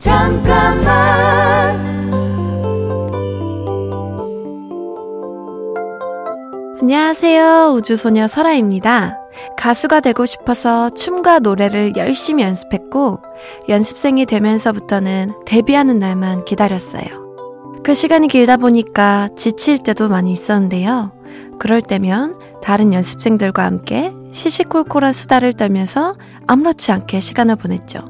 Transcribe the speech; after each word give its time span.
잠깐만 0.00 1.76
안녕하세요. 6.80 7.72
우주소녀 7.76 8.28
설아입니다. 8.28 9.18
가수가 9.56 9.98
되고 9.98 10.24
싶어서 10.24 10.90
춤과 10.90 11.40
노래를 11.40 11.96
열심히 11.96 12.44
연습했고, 12.44 13.18
연습생이 13.68 14.24
되면서부터는 14.26 15.32
데뷔하는 15.44 15.98
날만 15.98 16.44
기다렸어요. 16.44 17.04
그 17.82 17.92
시간이 17.94 18.28
길다 18.28 18.56
보니까 18.56 19.28
지칠 19.36 19.78
때도 19.78 20.08
많이 20.08 20.32
있었는데요. 20.32 21.10
그럴 21.58 21.82
때면 21.82 22.38
다른 22.62 22.92
연습생들과 22.92 23.64
함께 23.64 24.14
시시콜콜한 24.30 25.12
수다를 25.12 25.54
떨면서 25.54 26.16
아무렇지 26.46 26.92
않게 26.92 27.18
시간을 27.18 27.56
보냈죠. 27.56 28.04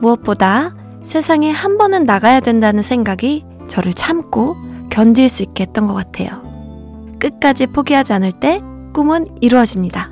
무엇보다 0.00 0.79
세상에 1.02 1.50
한 1.50 1.78
번은 1.78 2.04
나가야 2.04 2.40
된다는 2.40 2.82
생각이 2.82 3.44
저를 3.66 3.94
참고 3.94 4.56
견딜 4.90 5.28
수 5.28 5.42
있게 5.42 5.64
했던 5.64 5.86
것 5.86 5.94
같아요. 5.94 6.42
끝까지 7.18 7.66
포기하지 7.68 8.12
않을 8.14 8.32
때 8.40 8.60
꿈은 8.92 9.24
이루어집니다. 9.40 10.10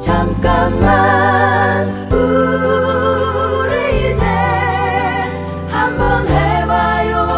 잠깐만 0.00 1.88
우리 2.10 4.12
이제 4.12 4.24
한번 5.70 6.26
해봐요 6.26 7.28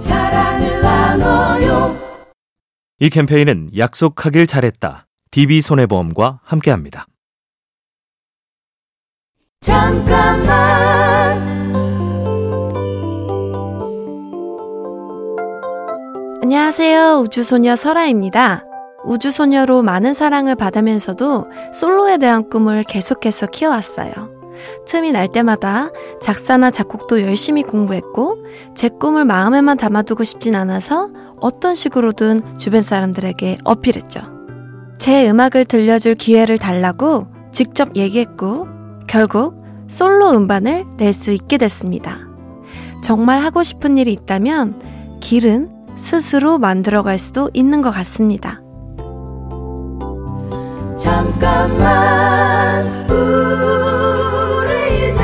사랑을 0.00 0.80
나눠요 0.82 1.96
이 3.00 3.08
캠페인은 3.08 3.70
약속하길 3.76 4.46
잘했다. 4.46 5.06
DB손해보험과 5.30 6.40
함께합니다. 6.42 7.06
잠깐만 9.60 10.48
안녕하세요. 16.42 17.22
우주소녀 17.24 17.76
설아입니다. 17.76 18.64
우주소녀로 19.04 19.82
많은 19.82 20.14
사랑을 20.14 20.54
받으면서도 20.54 21.46
솔로에 21.74 22.18
대한 22.18 22.48
꿈을 22.48 22.84
계속해서 22.84 23.46
키워왔어요. 23.46 24.12
틈이 24.86 25.12
날 25.12 25.28
때마다 25.28 25.90
작사나 26.22 26.70
작곡도 26.70 27.22
열심히 27.22 27.62
공부했고, 27.62 28.38
제 28.74 28.88
꿈을 28.88 29.24
마음에만 29.24 29.76
담아두고 29.76 30.24
싶진 30.24 30.54
않아서 30.56 31.10
어떤 31.40 31.74
식으로든 31.74 32.58
주변 32.58 32.82
사람들에게 32.82 33.58
어필했죠. 33.64 34.20
제 34.98 35.28
음악을 35.30 35.64
들려줄 35.66 36.14
기회를 36.14 36.58
달라고 36.58 37.26
직접 37.52 37.94
얘기했고, 37.94 38.66
결국 39.08 39.62
솔로 39.88 40.30
음반을 40.32 40.84
낼 40.98 41.12
수 41.12 41.32
있게 41.32 41.56
됐습니다. 41.58 42.18
정말 43.02 43.38
하고 43.40 43.62
싶은 43.62 43.96
일이 43.98 44.12
있다면 44.12 45.18
길은 45.20 45.70
스스로 45.96 46.58
만들어 46.58 47.02
갈 47.02 47.18
수도 47.18 47.50
있는 47.54 47.82
것 47.82 47.90
같습니다. 47.90 48.60
잠깐만 50.98 52.86
우리 53.10 55.10
이제 55.10 55.22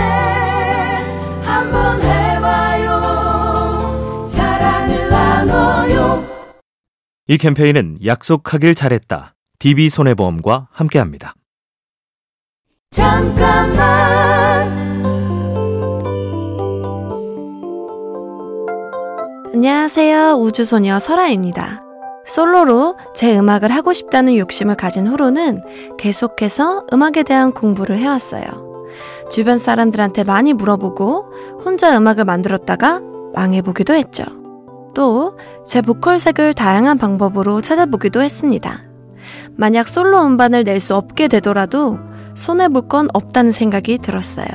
한번 1.43 2.01
해봐요 2.03 3.01
사랑을 4.29 5.09
나눠요 5.11 6.25
이 7.29 7.37
캠페인은 7.39 7.99
약속하길 8.05 8.75
잘했다. 8.75 9.35
DB손해보험과 9.59 10.69
함께합니다. 10.73 11.35
잠깐만 12.95 14.73
안녕하세요. 19.53 20.35
우주소녀 20.35 20.99
설아입니다. 21.01 21.83
솔로로 22.25 22.97
제 23.15 23.37
음악을 23.37 23.73
하고 23.73 23.93
싶다는 23.93 24.37
욕심을 24.37 24.77
가진 24.77 25.09
후로는 25.09 25.63
계속해서 25.99 26.87
음악에 26.93 27.25
대한 27.25 27.53
공부를 27.53 27.99
해왔어요. 27.99 28.45
주변 29.29 29.59
사람들한테 29.59 30.23
많이 30.23 30.53
물어보고 30.53 31.33
혼자 31.65 31.97
음악을 31.97 32.25
만들었다가 32.25 33.01
망해보기도 33.35 33.93
했죠. 33.95 34.25
또 34.95 35.37
제 35.67 35.81
보컬색을 35.83 36.55
다양한 36.55 36.99
방법으로 36.99 37.61
찾아보기도 37.61 38.23
했습니다. 38.23 38.85
만약 39.57 39.89
솔로 39.89 40.25
음반을 40.25 40.63
낼 40.63 40.79
수 40.79 40.95
없게 40.95 41.27
되더라도 41.27 41.99
손해볼 42.35 42.89
건 42.89 43.09
없다는 43.13 43.53
생각이 43.53 43.99
들었어요. 43.99 44.47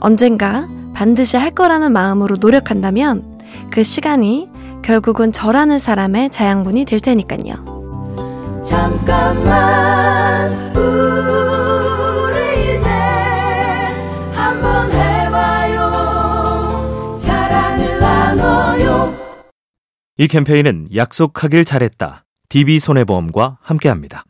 언젠가 0.00 0.68
반드시 0.94 1.36
할 1.36 1.50
거라는 1.50 1.92
마음으로 1.92 2.36
노력한다면 2.40 3.38
그 3.70 3.82
시간이 3.82 4.48
결국은 4.82 5.32
저라는 5.32 5.78
사람의 5.78 6.30
자양분이 6.30 6.84
될 6.84 7.00
테니까요. 7.00 8.62
잠깐만 8.64 10.52
우리 10.76 12.76
이제 12.76 12.88
한번 14.34 14.90
해봐요 14.92 17.18
사랑을 17.22 17.98
나눠요 18.00 19.14
이 20.18 20.28
캠페인은 20.28 20.88
약속하길 20.94 21.64
잘했다. 21.64 22.24
DB손해보험과 22.48 23.58
함께합니다. 23.62 24.24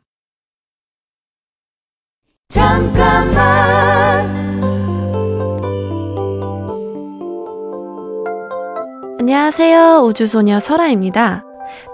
잠깐만 2.50 4.28
안녕하세요. 9.20 10.02
우주소녀 10.04 10.58
설아입니다. 10.58 11.44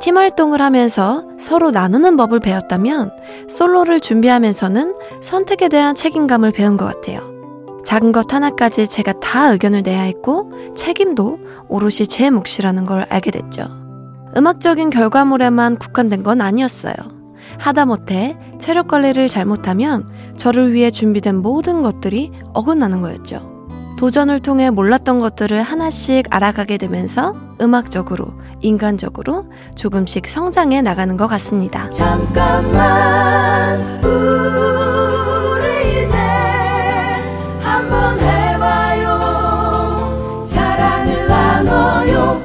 팀 0.01 0.17
활동을 0.17 0.63
하면서 0.63 1.29
서로 1.39 1.71
나누는 1.71 2.17
법을 2.17 2.41
배웠다면 2.41 3.11
솔로를 3.49 4.01
준비하면서는 4.01 4.95
선택에 5.21 5.69
대한 5.69 5.95
책임감을 5.95 6.53
배운 6.53 6.79
것 6.79 6.87
같아요. 6.87 7.21
작은 7.85 8.13
것 8.13 8.33
하나까지 8.33 8.89
제가 8.89 9.13
다 9.21 9.53
의견을 9.53 9.83
내야 9.83 10.01
했고 10.03 10.51
책임도 10.75 11.39
오롯이 11.69 12.07
제 12.09 12.31
몫이라는 12.31 12.87
걸 12.87 13.07
알게 13.11 13.31
됐죠. 13.31 13.67
음악적인 14.35 14.89
결과물에만 14.89 15.77
국한된 15.77 16.23
건 16.23 16.41
아니었어요. 16.41 16.95
하다못해 17.59 18.37
체력 18.59 18.89
관리를 18.89 19.29
잘못하면 19.29 20.07
저를 20.37 20.73
위해 20.73 20.91
준비된 20.91 21.37
모든 21.37 21.83
것들이 21.83 22.33
어긋나는 22.53 23.03
거였죠. 23.03 23.55
도전을 23.99 24.41
통해 24.41 24.71
몰랐던 24.71 25.19
것들을 25.19 25.61
하나씩 25.63 26.27
알아가게 26.31 26.77
되면서 26.77 27.35
음악적으로, 27.61 28.35
인간적으로 28.61 29.51
조금씩 29.75 30.27
성장해 30.27 30.83
나가는 30.83 31.17
것 31.17 31.27
같습니다. 31.27 31.89
잠깐만 31.91 33.81
우리 34.05 36.05
이제 36.05 36.15
한번 37.63 38.19
해봐요 38.21 40.47
사랑을 40.51 41.27
나눠요 41.27 42.43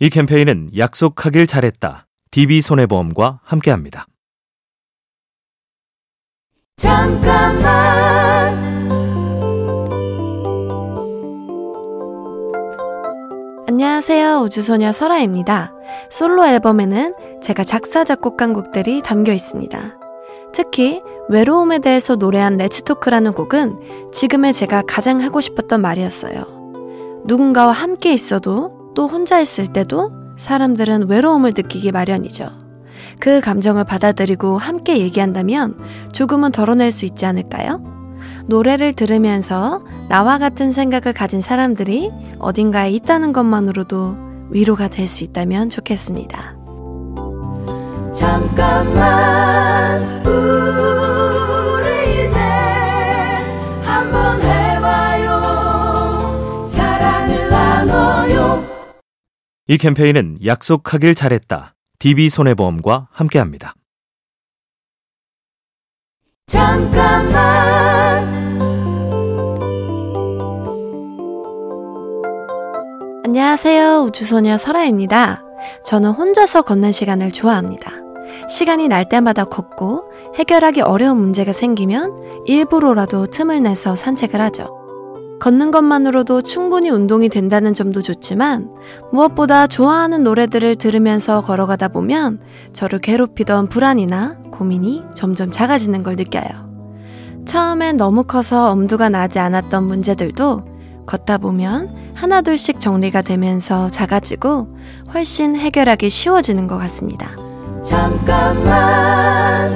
이 0.00 0.10
캠페인은 0.10 0.70
약속하길 0.76 1.46
잘했다. 1.46 2.06
DB손해보험과 2.32 3.40
함께합니다. 3.44 4.06
잠깐만 6.80 8.58
안녕하세요. 13.68 14.38
우주소녀 14.38 14.90
설아입니다. 14.90 15.74
솔로 16.08 16.46
앨범에는 16.46 17.14
제가 17.42 17.64
작사, 17.64 18.04
작곡한 18.04 18.54
곡들이 18.54 19.02
담겨 19.02 19.32
있습니다. 19.32 19.78
특히 20.54 21.02
외로움에 21.28 21.80
대해서 21.80 22.16
노래한 22.16 22.56
레츠토크라는 22.56 23.34
곡은 23.34 24.10
지금의 24.12 24.54
제가 24.54 24.82
가장 24.88 25.20
하고 25.20 25.42
싶었던 25.42 25.82
말이었어요. 25.82 27.22
누군가와 27.26 27.72
함께 27.72 28.14
있어도 28.14 28.92
또 28.94 29.06
혼자 29.06 29.38
있을 29.38 29.70
때도 29.70 30.10
사람들은 30.38 31.10
외로움을 31.10 31.52
느끼기 31.54 31.92
마련이죠. 31.92 32.59
그 33.20 33.40
감정을 33.40 33.84
받아들이고 33.84 34.58
함께 34.58 34.98
얘기한다면 34.98 35.74
조금은 36.12 36.52
덜어낼 36.52 36.90
수 36.90 37.04
있지 37.04 37.26
않을까요? 37.26 37.82
노래를 38.46 38.94
들으면서 38.94 39.82
나와 40.08 40.38
같은 40.38 40.72
생각을 40.72 41.12
가진 41.12 41.40
사람들이 41.40 42.10
어딘가에 42.38 42.90
있다는 42.90 43.32
것만으로도 43.32 44.16
위로가 44.50 44.88
될 44.88 45.06
수 45.06 45.22
있다면 45.24 45.70
좋겠습니다. 45.70 46.56
잠깐만 48.12 50.02
우리 50.26 52.26
이제 52.26 52.38
한번 53.84 54.42
해봐요 54.42 55.40
사랑을 56.72 57.48
나눠요 57.48 58.64
이 59.68 59.78
캠페인은 59.78 60.38
약속하길 60.44 61.14
잘했다. 61.14 61.74
DB손해보험과 62.00 63.08
함께합니다. 63.12 63.74
잠깐만 66.46 67.30
안녕하세요. 73.24 74.00
우주소녀 74.08 74.56
설아입니다. 74.56 75.44
저는 75.84 76.10
혼자서 76.10 76.62
걷는 76.62 76.90
시간을 76.90 77.30
좋아합니다. 77.30 77.92
시간이 78.48 78.88
날 78.88 79.08
때마다 79.08 79.44
걷고 79.44 80.10
해결하기 80.36 80.80
어려운 80.80 81.18
문제가 81.18 81.52
생기면 81.52 82.22
일부러라도 82.46 83.26
틈을 83.26 83.62
내서 83.62 83.94
산책을 83.94 84.40
하죠. 84.40 84.79
걷는 85.40 85.70
것만으로도 85.70 86.42
충분히 86.42 86.90
운동이 86.90 87.30
된다는 87.30 87.72
점도 87.72 88.02
좋지만 88.02 88.70
무엇보다 89.10 89.66
좋아하는 89.66 90.22
노래들을 90.22 90.76
들으면서 90.76 91.40
걸어가다 91.40 91.88
보면 91.88 92.40
저를 92.74 92.98
괴롭히던 93.00 93.68
불안이나 93.68 94.36
고민이 94.52 95.02
점점 95.14 95.50
작아지는 95.50 96.02
걸 96.02 96.16
느껴요. 96.16 96.70
처음엔 97.46 97.96
너무 97.96 98.24
커서 98.24 98.70
엄두가 98.70 99.08
나지 99.08 99.38
않았던 99.38 99.84
문제들도 99.84 100.64
걷다 101.06 101.38
보면 101.38 101.88
하나둘씩 102.14 102.78
정리가 102.78 103.22
되면서 103.22 103.88
작아지고 103.88 104.68
훨씬 105.14 105.56
해결하기 105.56 106.10
쉬워지는 106.10 106.66
것 106.66 106.76
같습니다. 106.78 107.34
잠깐만 107.82 109.70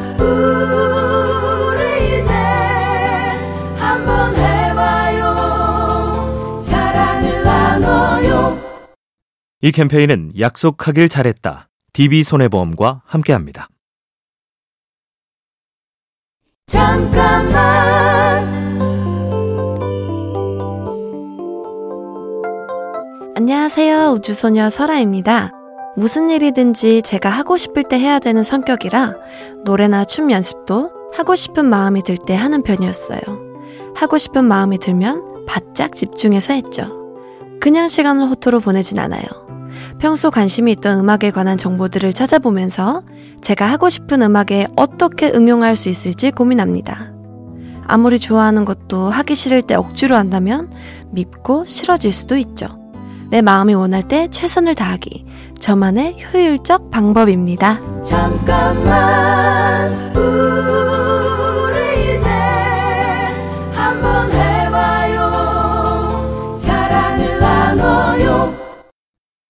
이 9.64 9.72
캠페인은 9.72 10.32
약속하길 10.38 11.08
잘했다. 11.08 11.70
DB손해보험과 11.94 13.00
함께합니다. 13.06 13.68
잠깐만 16.66 18.44
안녕하세요. 23.34 24.10
우주소녀 24.10 24.68
설아입니다. 24.68 25.50
무슨 25.96 26.28
일이든지 26.28 27.00
제가 27.00 27.30
하고 27.30 27.56
싶을 27.56 27.84
때 27.84 27.98
해야 27.98 28.18
되는 28.18 28.42
성격이라 28.42 29.14
노래나 29.64 30.04
춤 30.04 30.30
연습도 30.30 30.92
하고 31.14 31.34
싶은 31.34 31.64
마음이 31.64 32.02
들 32.02 32.18
때 32.18 32.34
하는 32.34 32.62
편이었어요. 32.62 33.20
하고 33.96 34.18
싶은 34.18 34.44
마음이 34.44 34.76
들면 34.76 35.46
바짝 35.46 35.94
집중해서 35.94 36.52
했죠. 36.52 37.16
그냥 37.62 37.88
시간을 37.88 38.28
허투루 38.28 38.60
보내진 38.60 38.98
않아요. 38.98 39.43
평소 40.04 40.30
관심이 40.30 40.70
있던 40.72 40.98
음악에 40.98 41.30
관한 41.30 41.56
정보들을 41.56 42.12
찾아보면서 42.12 43.04
제가 43.40 43.64
하고 43.64 43.88
싶은 43.88 44.20
음악에 44.20 44.66
어떻게 44.76 45.32
응용할 45.34 45.76
수 45.76 45.88
있을지 45.88 46.30
고민합니다. 46.30 47.10
아무리 47.86 48.18
좋아하는 48.18 48.66
것도 48.66 49.08
하기 49.08 49.34
싫을 49.34 49.62
때 49.62 49.74
억지로 49.74 50.14
한다면 50.14 50.70
밉고 51.10 51.64
싫어질 51.64 52.12
수도 52.12 52.36
있죠. 52.36 52.66
내 53.30 53.40
마음이 53.40 53.72
원할 53.72 54.06
때 54.06 54.28
최선을 54.28 54.74
다하기. 54.74 55.24
저만의 55.58 56.18
효율적 56.34 56.90
방법입니다. 56.90 57.80
잠깐만 58.04 59.90